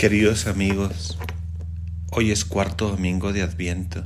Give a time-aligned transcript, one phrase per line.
[0.00, 1.18] Queridos amigos,
[2.10, 4.02] hoy es cuarto domingo de Adviento.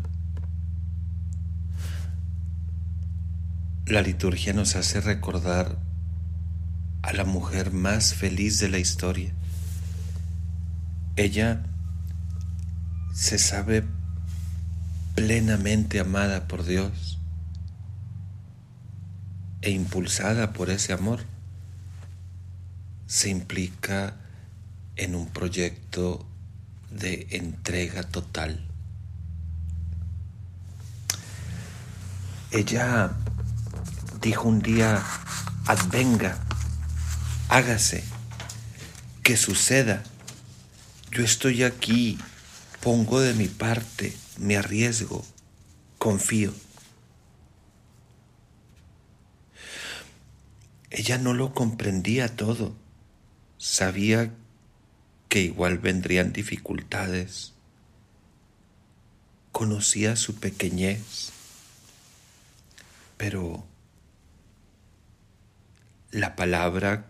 [3.87, 5.79] La liturgia nos hace recordar
[7.03, 9.33] a la mujer más feliz de la historia.
[11.15, 11.63] Ella
[13.13, 13.85] se sabe
[15.15, 17.21] plenamente amada por Dios
[19.63, 21.21] e impulsada por ese amor.
[23.07, 24.24] Se implica
[24.97, 26.27] en un proyecto
[26.91, 28.67] de entrega total.
[32.51, 33.13] Ella
[34.21, 35.03] dijo un día,
[35.67, 36.39] advenga,
[37.49, 38.05] hágase,
[39.23, 40.05] que suceda.
[41.11, 42.19] Yo estoy aquí,
[42.81, 45.25] pongo de mi parte, me arriesgo,
[45.99, 46.53] confío.
[50.91, 52.77] Ella no lo comprendía todo,
[53.59, 54.31] sabía
[55.35, 57.55] que igual vendrían dificultades.
[59.51, 61.33] Conocía su pequeñez,
[63.17, 63.67] pero
[66.13, 67.07] la palabra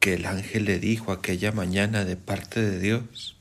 [0.00, 3.38] que el ángel le dijo aquella mañana de parte de Dios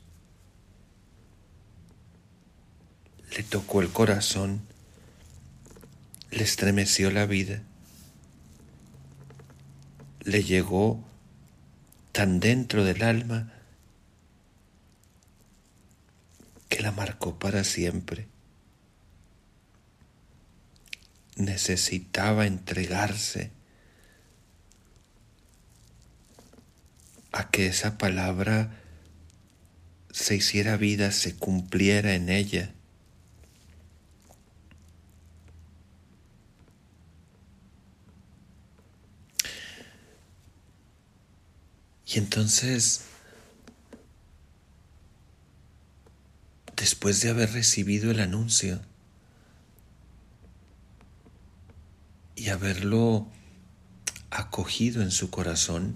[3.36, 4.62] le tocó el corazón,
[6.32, 7.64] le estremeció la vida,
[10.24, 11.04] le llegó
[12.14, 13.59] tan dentro del alma
[16.70, 18.28] que la marcó para siempre.
[21.36, 23.52] Necesitaba entregarse
[27.32, 28.82] a que esa palabra
[30.12, 32.74] se hiciera vida, se cumpliera en ella.
[42.06, 43.02] Y entonces
[47.00, 48.82] después de haber recibido el anuncio
[52.36, 53.26] y haberlo
[54.32, 55.96] acogido en su corazón,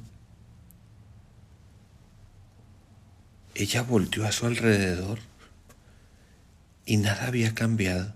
[3.54, 5.20] ella volteó a su alrededor
[6.86, 8.16] y nada había cambiado.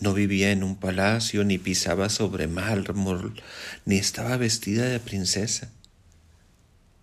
[0.00, 3.34] No vivía en un palacio, ni pisaba sobre mármol,
[3.84, 5.70] ni estaba vestida de princesa.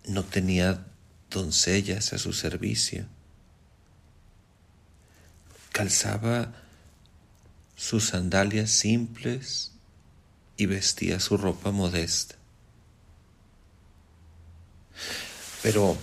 [0.04, 0.84] No tenía
[1.30, 3.06] doncellas a su servicio
[5.72, 6.52] calzaba
[7.76, 9.72] sus sandalias simples
[10.56, 12.36] y vestía su ropa modesta.
[15.62, 15.96] Pero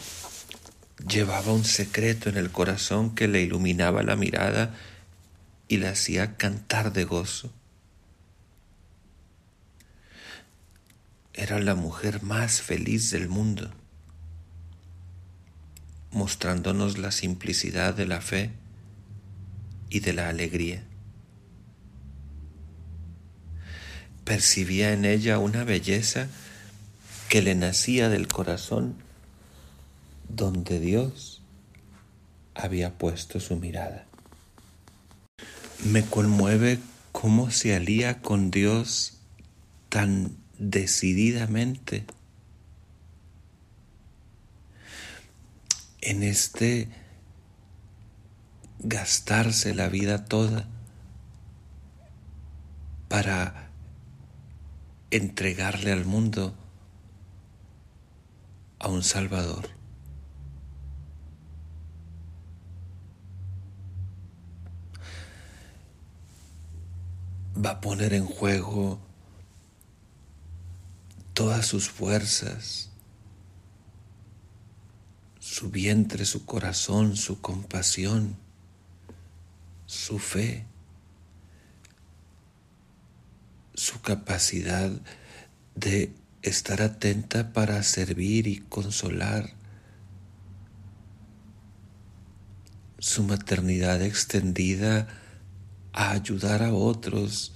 [1.08, 4.76] llevaba un secreto en el corazón que le iluminaba la mirada
[5.68, 7.54] y le hacía cantar de gozo.
[11.34, 13.72] Era la mujer más feliz del mundo,
[16.12, 18.52] mostrándonos la simplicidad de la fe
[19.90, 20.84] y de la alegría.
[24.24, 26.28] Percibía en ella una belleza
[27.30, 28.96] que le nacía del corazón
[30.30, 31.42] donde Dios
[32.56, 34.06] había puesto su mirada.
[35.86, 36.80] Me conmueve
[37.12, 39.18] cómo se alía con Dios
[39.90, 42.06] tan decididamente
[46.02, 46.90] en este
[48.88, 50.66] gastarse la vida toda
[53.10, 53.70] para
[55.12, 56.56] entregarle al mundo
[58.80, 59.70] a un Salvador.
[67.58, 69.00] Va a poner en juego
[71.34, 72.90] todas sus fuerzas,
[75.40, 78.47] su vientre, su corazón, su compasión
[79.88, 80.66] su fe,
[83.74, 84.92] su capacidad
[85.76, 89.54] de estar atenta para servir y consolar,
[93.00, 95.08] su maternidad extendida
[95.94, 97.54] a ayudar a otros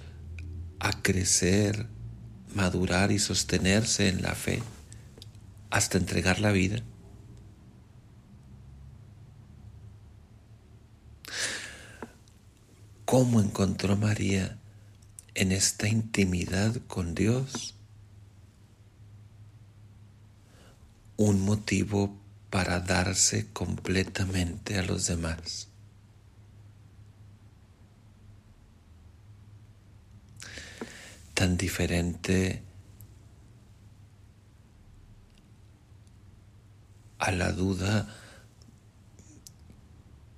[0.79, 1.85] a crecer,
[2.55, 4.63] madurar y sostenerse en la fe
[5.69, 6.81] hasta entregar la vida.
[13.11, 14.57] ¿Cómo encontró María
[15.35, 17.75] en esta intimidad con Dios
[21.17, 22.17] un motivo
[22.49, 25.67] para darse completamente a los demás?
[31.33, 32.63] Tan diferente
[37.19, 38.07] a la duda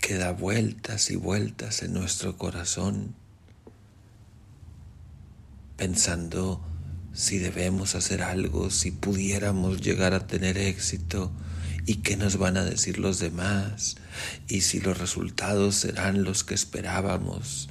[0.03, 3.15] que da vueltas y vueltas en nuestro corazón,
[5.77, 6.61] pensando
[7.13, 11.31] si debemos hacer algo, si pudiéramos llegar a tener éxito
[11.85, 13.95] y qué nos van a decir los demás
[14.50, 17.69] y si los resultados serán los que esperábamos.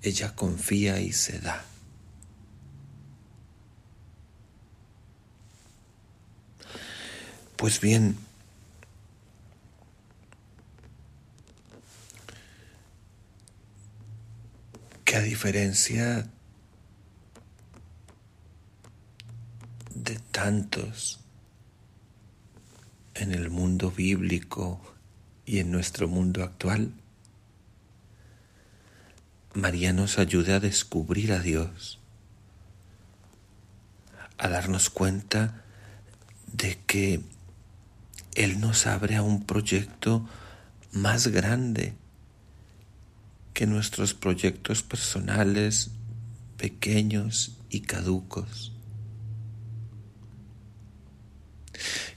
[0.00, 1.69] Ella confía y se da.
[7.60, 8.16] Pues bien,
[15.04, 16.26] que a diferencia
[19.94, 21.20] de tantos
[23.12, 24.80] en el mundo bíblico
[25.44, 26.94] y en nuestro mundo actual,
[29.52, 31.98] María nos ayuda a descubrir a Dios,
[34.38, 35.62] a darnos cuenta
[36.54, 37.20] de que
[38.40, 40.26] él nos abre a un proyecto
[40.92, 41.92] más grande
[43.52, 45.90] que nuestros proyectos personales
[46.56, 48.72] pequeños y caducos.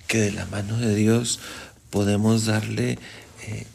[0.08, 1.42] Que de la mano de Dios
[1.90, 2.98] podemos darle
[3.46, 3.68] eh,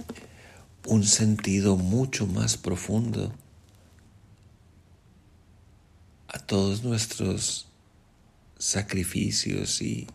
[0.87, 3.35] un sentido mucho más profundo
[6.29, 7.69] a todos nuestros
[8.59, 10.07] sacrificios y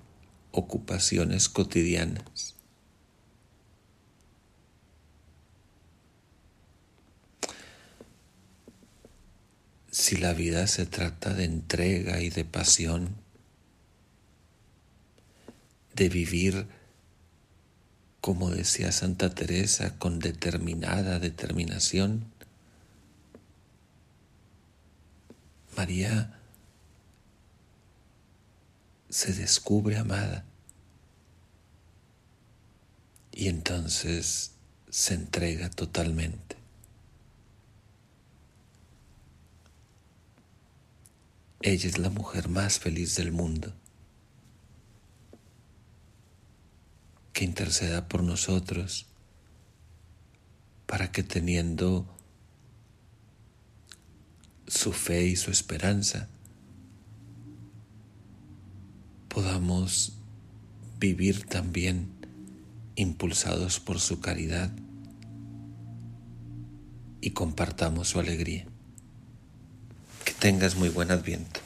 [0.53, 2.53] ocupaciones cotidianas.
[9.89, 13.15] Si la vida se trata de entrega y de pasión,
[15.95, 16.67] de vivir,
[18.21, 22.25] como decía Santa Teresa, con determinada determinación,
[25.75, 26.42] María
[29.13, 30.43] se descubre amada
[33.31, 34.53] y entonces
[34.89, 36.57] se entrega totalmente.
[41.61, 43.71] Ella es la mujer más feliz del mundo.
[47.33, 49.05] Que interceda por nosotros
[50.87, 52.07] para que teniendo
[54.65, 56.29] su fe y su esperanza,
[59.33, 60.13] podamos
[60.99, 62.07] vivir también
[62.95, 64.71] impulsados por su caridad
[67.19, 68.65] y compartamos su alegría.
[70.23, 71.62] Que tengas muy buen adviento.